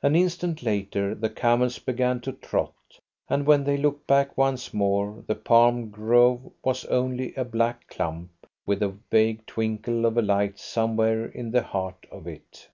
An 0.00 0.16
instant 0.16 0.62
later, 0.62 1.14
the 1.14 1.28
camels 1.28 1.78
began 1.78 2.22
to 2.22 2.32
trot, 2.32 2.72
and 3.28 3.44
when 3.44 3.64
they 3.64 3.76
looked 3.76 4.06
back 4.06 4.34
once 4.34 4.72
more 4.72 5.22
the 5.26 5.34
palm 5.34 5.90
grove 5.90 6.50
was 6.64 6.86
only 6.86 7.34
a 7.34 7.44
black 7.44 7.86
clump 7.88 8.30
with 8.64 8.78
the 8.80 8.94
vague 9.10 9.44
twinkle 9.44 10.06
of 10.06 10.16
a 10.16 10.22
light 10.22 10.58
somewhere 10.58 11.26
in 11.26 11.50
the 11.50 11.62
heart 11.64 12.06
of 12.10 12.26
it. 12.26 12.68